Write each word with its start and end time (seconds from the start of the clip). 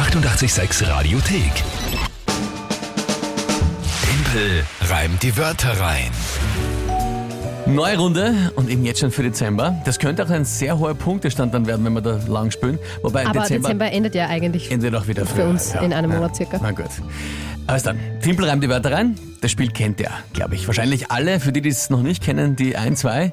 886 0.00 0.88
Radiothek. 0.88 1.52
Tempel 4.02 4.64
reimt 4.88 5.22
die 5.22 5.36
Wörter 5.36 5.78
rein. 5.78 6.10
Neue 7.66 7.98
Runde 7.98 8.50
und 8.56 8.70
eben 8.70 8.86
jetzt 8.86 9.00
schon 9.00 9.10
für 9.10 9.22
Dezember. 9.22 9.78
Das 9.84 9.98
könnte 9.98 10.24
auch 10.24 10.30
ein 10.30 10.46
sehr 10.46 10.78
hoher 10.78 10.94
Punktestand 10.94 11.52
dann 11.52 11.66
werden, 11.66 11.84
wenn 11.84 11.92
wir 11.92 12.00
da 12.00 12.18
lang 12.28 12.50
spielen. 12.50 12.78
Wobei 13.02 13.26
Aber 13.26 13.40
Dezember, 13.40 13.68
Dezember, 13.68 13.92
endet 13.92 14.14
ja 14.14 14.26
eigentlich. 14.28 14.70
endet 14.70 14.94
auch 14.94 15.06
wieder 15.06 15.26
für 15.26 15.34
früher. 15.34 15.48
uns 15.48 15.74
in 15.74 15.92
einem 15.92 16.10
Monat 16.12 16.34
circa. 16.34 16.58
Na 16.62 16.70
gut. 16.70 16.86
Also 17.66 17.90
dann, 17.90 17.98
Timpel 18.22 18.46
reimt 18.48 18.64
die 18.64 18.70
Wörter 18.70 18.92
rein. 18.92 19.18
Das 19.40 19.50
Spiel 19.50 19.70
kennt 19.70 20.00
ihr, 20.00 20.10
glaube 20.34 20.54
ich. 20.54 20.66
Wahrscheinlich 20.66 21.10
alle, 21.10 21.40
für 21.40 21.50
die, 21.50 21.62
die 21.62 21.70
es 21.70 21.88
noch 21.88 22.02
nicht 22.02 22.22
kennen, 22.22 22.56
die 22.56 22.76
ein, 22.76 22.94
zwei. 22.94 23.32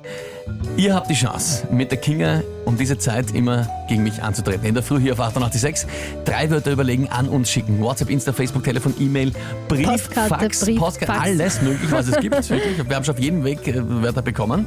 Ihr 0.77 0.95
habt 0.95 1.09
die 1.09 1.15
Chance, 1.15 1.67
mit 1.69 1.91
der 1.91 1.97
Kinga 1.97 2.43
um 2.63 2.77
diese 2.77 2.97
Zeit 2.97 3.35
immer 3.35 3.67
gegen 3.89 4.03
mich 4.03 4.23
anzutreten. 4.23 4.65
In 4.65 4.73
der 4.73 4.83
Früh 4.83 5.01
hier 5.01 5.13
auf 5.13 5.19
886. 5.19 5.89
Drei 6.23 6.49
Wörter 6.49 6.71
überlegen, 6.71 7.09
an 7.09 7.27
uns 7.27 7.51
schicken. 7.51 7.81
WhatsApp, 7.81 8.09
Insta, 8.09 8.31
Facebook, 8.31 8.63
Telefon, 8.63 8.93
E-Mail, 8.99 9.33
Brief, 9.67 9.85
Postkarte, 9.85 10.29
Fax, 10.29 10.59
Brief, 10.61 10.79
Postkarte, 10.79 11.13
Fax. 11.13 11.25
alles 11.25 11.61
möglich, 11.61 11.91
was 11.91 12.07
es 12.07 12.17
gibt. 12.19 12.49
Wirklich. 12.49 12.89
Wir 12.89 12.95
haben 12.95 13.03
schon 13.03 13.15
auf 13.15 13.21
jedem 13.21 13.43
Weg 13.43 13.67
äh, 13.67 13.75
Wörter 13.85 14.21
bekommen. 14.21 14.65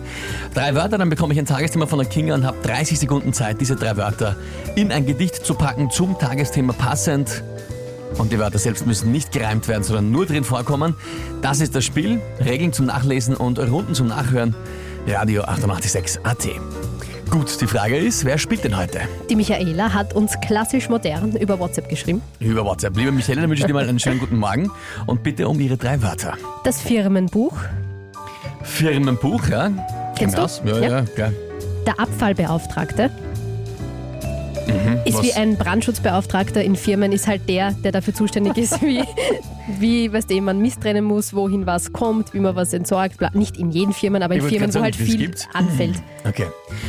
Drei 0.53 0.75
Wörter, 0.75 0.98
dann 0.98 1.09
bekomme 1.09 1.33
ich 1.33 1.39
ein 1.39 1.47
Tagesthema 1.47 1.87
von 1.87 2.01
der 2.01 2.09
Kinga 2.09 2.34
und 2.34 2.45
habe 2.45 2.59
30 2.62 2.98
Sekunden 2.98 3.33
Zeit, 3.33 3.61
diese 3.62 3.77
drei 3.77 3.97
Wörter 3.97 4.37
in 4.77 4.93
ein 4.93 5.07
Gedicht 5.07 5.37
zu 5.47 5.55
packen, 5.55 5.91
zum 5.91 6.19
Tagesthema 6.19 6.75
passend. 6.75 7.43
Und 8.19 8.32
die 8.32 8.38
Wörter 8.38 8.59
selbst 8.59 8.87
müssen 8.87 9.12
nicht 9.12 9.32
gereimt 9.32 9.69
werden, 9.69 9.82
sondern 9.82 10.10
nur 10.10 10.27
drin 10.27 10.45
vorkommen. 10.45 10.95
Das 11.42 11.60
ist 11.60 11.74
das 11.74 11.84
Spiel. 11.84 12.20
Regeln 12.45 12.73
zum 12.73 12.86
Nachlesen 12.86 13.36
und 13.36 13.59
Runden 13.59 13.95
zum 13.95 14.09
Nachhören. 14.09 14.55
Radio 15.06 15.42
886 15.45 16.20
AT. 16.24 16.48
Gut, 17.30 17.60
die 17.60 17.66
Frage 17.69 17.96
ist, 17.96 18.24
wer 18.24 18.38
spielt 18.38 18.64
denn 18.64 18.77
heute? 18.77 18.98
Die 19.30 19.36
Michaela 19.36 19.95
hat 19.95 20.14
uns 20.14 20.33
klassisch 20.45 20.88
modern 20.88 21.36
über 21.36 21.59
WhatsApp 21.60 21.88
geschrieben. 21.88 22.20
Über 22.41 22.64
WhatsApp. 22.64 22.96
Liebe 22.96 23.12
Michaela, 23.12 23.42
dann 23.42 23.50
wünsche 23.50 23.62
ich 23.62 23.66
dir 23.69 23.73
mal 23.74 23.88
einen 23.88 24.00
schönen 24.00 24.19
guten 24.19 24.36
Morgen 24.36 24.70
und 25.06 25.22
bitte 25.22 25.48
um 25.48 25.61
ihre 25.61 25.77
drei 25.77 26.02
Wörter. 26.02 26.34
Das 26.64 26.80
Firmenbuch, 26.83 27.56
Firmenbuch, 28.62 29.47
ja? 29.48 29.70
Kennst 30.19 30.36
du? 30.36 30.42
Ja, 30.69 30.78
ja, 30.78 30.89
Ja. 30.89 31.02
klar. 31.02 31.30
der 31.86 31.98
Abfallbeauftragte. 32.00 33.11
Ist 35.05 35.16
was- 35.19 35.22
wie 35.25 35.33
ein 35.33 35.56
Brandschutzbeauftragter 35.56 36.62
in 36.62 36.77
Firmen, 36.77 37.12
ist 37.12 37.27
halt 37.27 37.48
der, 37.48 37.72
der 37.72 37.92
dafür 37.92 38.14
zuständig 38.14 38.56
ist, 38.56 38.80
wie, 38.83 39.02
wie 39.78 40.12
weißt 40.12 40.30
du, 40.30 40.41
man 40.41 40.61
Mist 40.61 40.83
trennen 40.83 41.05
muss, 41.05 41.34
wohin 41.34 41.67
was 41.67 41.92
kommt, 41.92 42.34
wie 42.34 42.41
man 42.41 42.55
was 42.56 42.72
entsorgt. 42.72 43.19
Bla. 43.19 43.30
Nicht 43.34 43.56
in 43.56 43.70
jeden 43.70 43.92
Firmen, 43.92 44.22
aber 44.22 44.34
in 44.34 44.42
Firmen, 44.42 44.72
wo 44.75 44.80
halt 44.80 44.97
viel 44.97 45.17
gibt's. 45.17 45.48
anfällt. 45.52 45.97
Okay. 46.28 46.47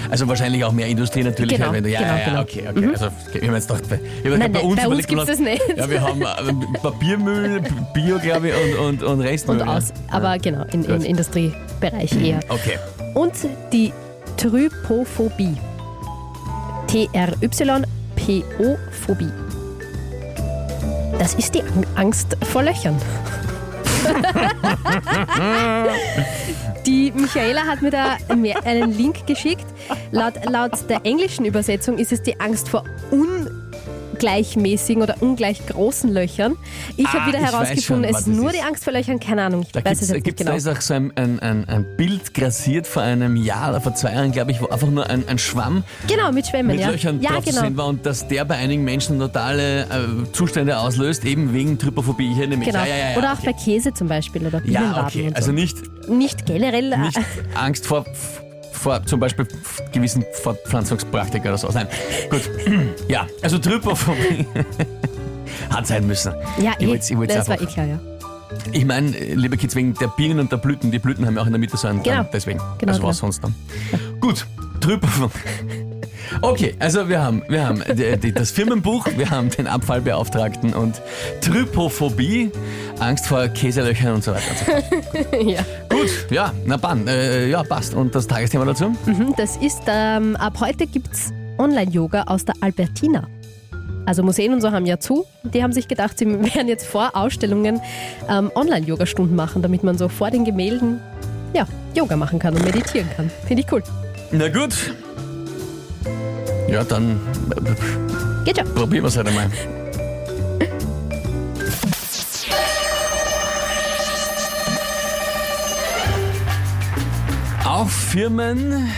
Also 0.09 0.27
wahrscheinlich 0.27 0.63
auch 0.63 0.71
mehr 0.71 0.87
Industrie 0.87 1.23
natürlich. 1.23 1.57
Genau, 1.57 1.71
wenn 1.71 1.83
du, 1.83 1.89
ja, 1.89 1.99
genau, 1.99 2.11
ja, 2.11 2.19
ja, 2.19 2.25
genau. 2.25 2.41
okay, 2.41 2.63
okay. 2.69 2.87
Also, 2.91 3.07
ich 3.33 3.47
habe 3.47 3.55
jetzt 3.55 3.67
gedacht, 3.67 3.89
bei, 3.89 3.99
Nein, 4.37 4.51
bei 4.51 4.59
uns, 4.59 4.75
bei 4.75 4.87
uns 4.87 5.05
überlegt, 5.05 5.07
gibt's 5.07 5.25
das 5.25 5.39
nicht. 5.39 5.61
Ja, 5.77 5.89
wir 5.89 6.01
haben 6.01 6.21
äh, 6.73 6.77
Papiermüll, 6.81 7.61
Bio, 7.93 8.19
glaube 8.19 8.49
ich, 8.49 8.53
und, 8.79 9.01
und, 9.01 9.03
und 9.03 9.21
Restmüll. 9.21 9.61
Und 9.61 9.67
ja. 9.67 9.77
aus, 9.77 9.93
aber 10.09 10.37
genau, 10.37 10.65
in, 10.71 10.83
im. 10.85 11.01
Industriebereich 11.01 12.21
eher. 12.21 12.39
Okay. 12.49 12.77
Und 13.13 13.33
die 13.71 13.91
Trypophobie. 14.37 15.55
T-R-Y-P-O-Phobie. 16.91 17.81
Das 21.17 21.33
ist 21.35 21.55
die 21.55 21.61
Ang- 21.61 21.85
Angst 21.95 22.35
vor 22.51 22.63
Löchern. 22.63 22.97
Die 26.85 27.11
Michaela 27.11 27.61
hat 27.61 27.81
mir 27.81 27.91
da 27.91 28.17
einen 28.65 28.91
Link 28.97 29.25
geschickt. 29.25 29.63
Laut, 30.11 30.33
laut 30.49 30.71
der 30.89 31.05
englischen 31.05 31.45
Übersetzung 31.45 31.97
ist 31.97 32.11
es 32.11 32.21
die 32.23 32.37
Angst 32.41 32.67
vor 32.67 32.83
ungleichmäßigen 34.21 35.01
oder 35.01 35.15
ungleich 35.19 35.65
großen 35.65 36.11
Löchern. 36.13 36.55
Ich 36.97 37.05
Ah, 37.07 37.13
habe 37.13 37.31
wieder 37.31 37.39
herausgefunden, 37.39 38.05
schon, 38.05 38.15
es 38.15 38.21
ist 38.21 38.27
nur 38.27 38.51
die 38.51 38.61
Angst 38.61 38.83
vor 38.83 38.93
Löchern, 38.93 39.19
keine 39.19 39.43
Ahnung. 39.43 39.61
Ich 39.63 39.71
Da 39.71 39.83
weiß 39.83 40.01
es 40.01 40.09
jetzt 40.09 40.25
nicht 40.25 40.37
genau. 40.37 40.51
da 40.51 40.57
ist 40.57 40.67
auch 40.67 40.79
so 40.81 40.93
ein, 40.93 41.11
ein, 41.15 41.39
ein, 41.39 41.67
ein 41.67 41.85
Bild 41.97 42.33
grassiert 42.33 42.85
vor 42.87 43.01
einem 43.01 43.35
Jahr 43.35 43.69
oder 43.71 43.81
vor 43.81 43.95
zwei 43.95 44.13
Jahren, 44.13 44.31
glaube 44.31 44.51
ich, 44.51 44.61
wo 44.61 44.67
einfach 44.67 44.87
nur 44.89 45.09
ein, 45.09 45.27
ein 45.27 45.37
Schwamm 45.39 45.83
Genau, 46.07 46.31
mit 46.31 46.45
Schwämmen, 46.47 46.75
mit 46.75 46.81
ja. 46.81 46.89
Löchern 46.91 47.19
ja, 47.21 47.31
drauf 47.31 47.45
genau. 47.45 47.61
sehen 47.61 47.77
war 47.77 47.87
und 47.87 48.05
dass 48.05 48.27
der 48.27 48.45
bei 48.45 48.55
einigen 48.55 48.83
Menschen 48.83 49.19
totale 49.19 49.81
äh, 49.83 50.31
Zustände 50.33 50.77
auslöst, 50.77 51.25
eben 51.25 51.53
wegen 51.53 51.77
Trypophobie. 51.79 52.31
Ich 52.31 52.37
erinnere 52.37 52.59
mich. 52.59 52.67
Genau. 52.67 52.79
Ja, 52.79 52.85
ja, 52.85 52.95
ja, 52.97 53.11
ja, 53.11 53.17
Oder 53.17 53.33
auch 53.33 53.39
okay. 53.39 53.53
bei 53.57 53.63
Käse 53.63 53.93
zum 53.93 54.07
Beispiel 54.07 54.45
oder 54.45 54.59
Ja, 54.65 54.79
Bienenwaben 54.81 55.05
okay. 55.07 55.21
und 55.27 55.29
so. 55.31 55.35
Also 55.35 55.51
nicht, 55.51 56.09
nicht 56.09 56.45
generell. 56.45 56.91
äh, 56.93 56.97
nicht 56.97 57.19
Angst 57.55 57.87
vor, 57.87 58.05
vor 58.81 59.05
zum 59.05 59.19
Beispiel 59.19 59.47
gewissen 59.91 60.25
Fortpflanzungspraktika 60.41 61.49
oder 61.49 61.57
so. 61.57 61.69
Nein, 61.69 61.87
gut. 62.29 62.49
Ja, 63.07 63.27
also 63.41 63.57
Trypophobie 63.57 64.45
hat 65.69 65.87
sein 65.87 66.07
müssen. 66.07 66.33
ja, 66.59 66.73
ich 66.79 66.89
ich 67.09 67.17
wollt's 67.17 67.35
das 67.35 67.47
war 67.47 67.61
eh 67.61 67.65
klar, 67.65 67.85
ja. 67.85 67.99
Ich 68.73 68.83
meine, 68.83 69.09
liebe 69.09 69.55
Kids, 69.55 69.75
wegen 69.75 69.93
der 69.93 70.07
Bienen 70.07 70.39
und 70.39 70.51
der 70.51 70.57
Blüten. 70.57 70.91
Die 70.91 70.99
Blüten 70.99 71.25
haben 71.25 71.35
ja 71.35 71.41
auch 71.41 71.45
in 71.45 71.53
der 71.53 71.59
Mitte 71.59 71.77
so 71.77 71.87
einen 71.87 72.03
Genau. 72.03 72.17
Gang, 72.17 72.31
deswegen. 72.33 72.59
Genau, 72.79 72.91
also 72.91 73.03
was 73.03 73.19
genau. 73.19 73.31
sonst 73.31 73.43
dann. 73.43 73.55
Gut, 74.19 74.45
Trypophobie. 74.81 75.39
Okay, 76.41 76.75
also 76.79 77.09
wir 77.09 77.21
haben, 77.21 77.43
wir 77.49 77.67
haben 77.67 77.83
die, 77.93 78.17
die, 78.17 78.31
das 78.31 78.51
Firmenbuch, 78.51 79.07
wir 79.17 79.29
haben 79.29 79.49
den 79.49 79.67
Abfallbeauftragten 79.67 80.73
und 80.73 81.01
Trypophobie, 81.41 82.51
Angst 82.99 83.27
vor 83.27 83.47
Käselöchern 83.49 84.15
und 84.15 84.23
so 84.23 84.31
weiter 84.31 84.43
und 84.49 84.57
so 84.57 84.65
fort. 84.65 85.43
ja. 85.45 85.65
Ja, 86.29 86.53
na 86.65 86.77
dann, 86.77 87.07
äh, 87.07 87.47
ja, 87.49 87.63
passt. 87.63 87.93
Und 87.93 88.15
das 88.15 88.27
Tagesthema 88.27 88.65
dazu? 88.65 88.95
Mhm, 89.05 89.33
Das 89.37 89.57
ist, 89.57 89.81
ähm, 89.87 90.35
ab 90.37 90.53
heute 90.59 90.87
gibt 90.87 91.13
es 91.13 91.31
Online-Yoga 91.57 92.23
aus 92.23 92.45
der 92.45 92.55
Albertina. 92.61 93.27
Also 94.05 94.23
Museen 94.23 94.53
und 94.53 94.61
so 94.61 94.71
haben 94.71 94.85
ja 94.85 94.99
zu. 94.99 95.25
Die 95.43 95.61
haben 95.63 95.73
sich 95.73 95.87
gedacht, 95.87 96.17
sie 96.17 96.25
werden 96.55 96.67
jetzt 96.67 96.87
vor 96.87 97.11
Ausstellungen 97.15 97.79
ähm, 98.29 98.51
Online-Yoga-Stunden 98.55 99.35
machen, 99.35 99.61
damit 99.61 99.83
man 99.83 99.97
so 99.97 100.09
vor 100.09 100.31
den 100.31 100.43
Gemälden 100.45 100.99
ja, 101.53 101.67
Yoga 101.93 102.15
machen 102.15 102.39
kann 102.39 102.55
und 102.55 102.63
meditieren 102.63 103.07
kann. 103.15 103.29
Finde 103.47 103.63
ich 103.63 103.71
cool. 103.71 103.83
Na 104.31 104.47
gut. 104.47 104.73
Ja, 106.69 106.83
dann 106.83 107.19
äh, 107.55 108.45
Geht 108.45 108.57
schon. 108.57 108.73
probieren 108.73 109.03
wir 109.03 109.09
es 109.09 109.17
halt 109.17 109.27
einmal. 109.27 109.49
Auch 117.81 117.89
Firmen, 117.89 118.91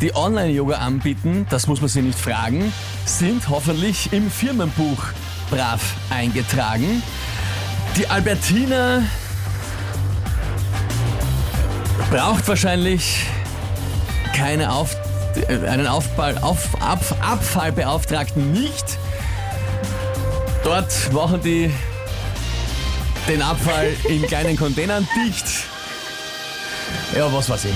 die 0.00 0.12
Online-Yoga 0.12 0.78
anbieten, 0.78 1.46
das 1.50 1.68
muss 1.68 1.80
man 1.80 1.88
sie 1.88 2.02
nicht 2.02 2.18
fragen, 2.18 2.72
sind 3.04 3.48
hoffentlich 3.48 4.12
im 4.12 4.28
Firmenbuch 4.28 4.98
brav 5.50 5.80
eingetragen. 6.10 7.00
Die 7.96 8.08
Albertina 8.08 9.04
braucht 12.10 12.48
wahrscheinlich 12.48 13.24
keine 14.34 14.72
Auf, 14.72 14.96
einen 15.48 15.86
Aufball, 15.86 16.38
auf, 16.38 16.70
Ab, 16.82 17.04
Abfallbeauftragten 17.20 18.50
nicht. 18.50 18.98
Dort 20.64 21.12
machen 21.12 21.40
die 21.40 21.70
den 23.28 23.42
Abfall 23.42 23.94
in 24.08 24.22
kleinen 24.22 24.56
Containern 24.56 25.06
dicht. 25.14 25.71
Ja, 27.16 27.32
was 27.32 27.48
weiß 27.50 27.66
ich. 27.66 27.74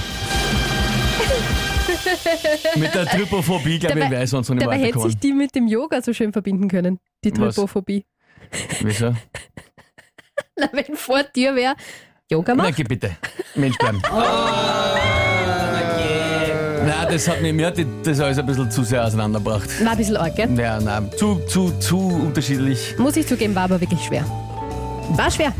Mit 2.80 2.94
der 2.94 3.06
Trypophobie, 3.06 3.78
glaube 3.78 4.00
ich, 4.00 4.10
wäre 4.10 4.24
ich 4.24 4.30
sonst 4.30 4.48
noch 4.48 4.54
nicht 4.56 4.64
Dabei 4.64 4.78
hätte 4.78 5.00
sich 5.00 5.18
die 5.18 5.32
mit 5.32 5.54
dem 5.54 5.66
Yoga 5.66 6.00
so 6.02 6.12
schön 6.12 6.32
verbinden 6.32 6.68
können. 6.68 6.98
Die 7.24 7.32
Was? 7.38 7.54
Trypophobie. 7.54 8.04
Wieso? 8.80 9.12
Na, 10.56 10.68
wenn 10.72 10.96
vor 10.96 11.22
dir 11.34 11.54
wäre, 11.54 11.74
Yoga 12.30 12.54
Na, 12.54 12.62
machen. 12.64 12.74
geh 12.76 12.84
bitte. 12.84 13.10
Mensch 13.54 13.76
bleiben. 13.78 14.00
Nein, 16.86 17.06
das 17.10 17.28
hat 17.28 17.42
mir, 17.42 17.52
mir 17.52 17.66
hat 17.66 17.76
die- 17.78 17.86
das 18.04 18.20
alles 18.20 18.38
ein 18.38 18.46
bisschen 18.46 18.70
zu 18.70 18.84
sehr 18.84 19.04
auseinandergebracht. 19.04 19.84
War 19.84 19.92
ein 19.92 19.98
bisschen 19.98 20.16
arg, 20.16 20.36
gell? 20.36 20.48
Ja, 20.58 20.80
nein, 20.80 21.10
zu, 21.16 21.40
zu, 21.48 21.70
zu 21.80 21.98
unterschiedlich. 21.98 22.94
Muss 22.98 23.16
ich 23.16 23.26
zugeben, 23.26 23.54
war 23.56 23.64
aber 23.64 23.80
wirklich 23.80 24.00
schwer. 24.04 24.24
War 25.10 25.30
schwer. 25.30 25.52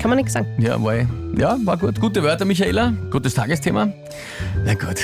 Kann 0.00 0.08
man 0.08 0.16
nichts 0.16 0.32
sagen. 0.32 0.48
Ja, 0.58 0.82
war, 0.82 0.94
ja, 1.36 1.58
war 1.64 1.76
gut. 1.76 2.00
Gute 2.00 2.22
Wörter, 2.22 2.46
Michaela. 2.46 2.94
Gutes 3.10 3.34
Tagesthema. 3.34 3.92
Na 4.64 4.72
gut. 4.74 5.00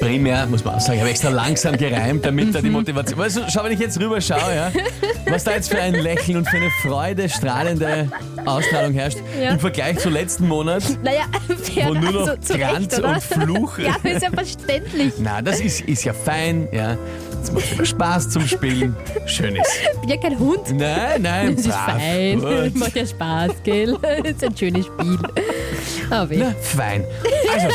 Primär, 0.00 0.46
muss 0.46 0.64
man 0.64 0.76
auch 0.76 0.80
sagen, 0.80 0.94
ich 0.94 1.00
habe 1.00 1.10
extra 1.10 1.28
langsam 1.30 1.76
gereimt, 1.76 2.24
damit 2.24 2.54
da 2.54 2.60
die 2.60 2.70
Motivation. 2.70 3.18
Weißt 3.18 3.36
du, 3.36 3.40
schau, 3.48 3.64
wenn 3.64 3.72
ich 3.72 3.80
jetzt 3.80 3.98
rüber 4.00 4.20
schaue, 4.20 4.54
ja, 4.54 4.70
was 5.28 5.44
da 5.44 5.52
jetzt 5.52 5.70
für 5.70 5.78
ein 5.80 5.94
Lächeln 5.94 6.38
und 6.38 6.48
für 6.48 6.56
eine 6.56 6.70
Freude, 6.82 7.28
strahlende 7.28 8.08
Ausstrahlung 8.46 8.92
herrscht, 8.94 9.18
Ja. 9.42 9.50
im 9.50 9.58
Vergleich 9.60 9.98
zu 9.98 10.08
letzten 10.08 10.46
Monat, 10.46 10.82
Naja, 11.02 11.24
wo 11.86 11.94
nur 11.94 12.12
noch 12.12 12.28
also, 12.28 12.36
zu 12.40 12.56
Granz 12.58 12.94
Recht, 12.98 13.04
und 13.04 13.22
Fluch. 13.42 13.78
Ja, 13.78 13.96
ist 14.04 14.22
ja 14.22 14.30
verständlich. 14.30 15.12
Na, 15.18 15.42
das 15.42 15.60
ist, 15.60 15.80
ist 15.82 16.04
ja 16.04 16.12
fein, 16.12 16.68
ja. 16.72 16.96
Es 17.42 17.52
macht 17.52 17.72
immer 17.72 17.84
Spaß 17.84 18.30
zum 18.30 18.46
Spielen. 18.46 18.96
Schön 19.26 19.56
ist. 19.56 19.70
Ich 19.94 20.00
bin 20.00 20.10
ja 20.10 20.16
kein 20.16 20.38
Hund. 20.38 20.60
Nein, 20.74 21.22
nein, 21.22 21.56
Das 21.56 21.66
ist 21.66 21.72
brav, 21.72 21.92
fein. 22.00 22.40
gut. 22.40 22.76
Macht 22.76 22.96
ja 22.96 23.06
Spaß, 23.06 23.50
gell? 23.64 23.96
ist 24.24 24.42
ein 24.44 24.56
schönes 24.56 24.86
Spiel. 24.86 25.18
Aber. 26.10 26.34
Na, 26.34 26.54
fein. 26.60 27.04
Also, 27.52 27.68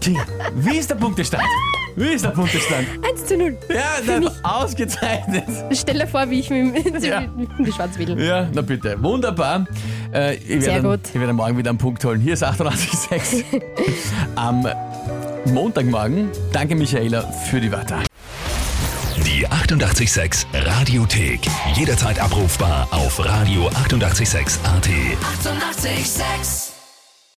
ge- 0.00 0.14
Kinga, 0.14 0.24
wie 0.54 0.76
ist 0.78 0.90
der 0.90 0.94
Punktestand? 0.96 1.42
Wie 1.96 2.08
ist 2.14 2.24
der 2.24 2.30
Punktestand? 2.30 2.86
1 3.10 3.26
zu 3.26 3.36
0. 3.36 3.58
Ja, 3.68 4.20
na, 4.20 4.30
ausgezeichnet. 4.42 5.44
Stell 5.72 5.98
dir 5.98 6.06
vor, 6.06 6.28
wie 6.30 6.40
ich 6.40 6.48
mit, 6.50 6.72
mit, 6.92 7.02
Ja. 7.02 7.22
die 7.58 7.72
Schwarzwedel. 7.72 8.20
Ja, 8.22 8.48
na 8.52 8.62
bitte. 8.62 9.02
Wunderbar. 9.02 9.66
Äh, 10.14 10.36
ich 10.36 10.64
Sehr 10.64 10.74
werde, 10.82 10.88
gut. 10.88 11.00
Ich 11.12 11.18
werde 11.20 11.32
morgen 11.32 11.58
wieder 11.58 11.70
einen 11.70 11.78
Punkt 11.78 12.04
holen. 12.04 12.20
Hier 12.20 12.34
ist 12.34 12.44
88,6. 12.44 13.44
Am 14.36 14.66
Montagmorgen. 15.46 16.30
Danke, 16.52 16.74
Michaela, 16.76 17.22
für 17.22 17.60
die 17.60 17.70
Wörter. 17.72 17.98
Die 19.26 19.46
88,6 19.48 20.46
Radiothek. 20.54 21.40
Jederzeit 21.74 22.18
abrufbar 22.20 22.88
auf 22.92 23.18
radio886.at. 23.20 24.88
88,6. 24.88 25.86
Eighty-eight, 25.86 26.06
sex. 26.06 26.69